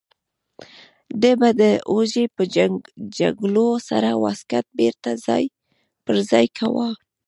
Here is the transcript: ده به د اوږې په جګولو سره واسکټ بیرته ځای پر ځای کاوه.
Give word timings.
ده 1.21 1.31
به 1.39 1.49
د 1.61 1.63
اوږې 1.91 2.25
په 2.35 2.43
جګولو 3.17 3.67
سره 3.89 4.09
واسکټ 4.23 4.65
بیرته 4.79 5.11
ځای 5.25 5.43
پر 6.05 6.15
ځای 6.29 6.45
کاوه. 6.57 6.89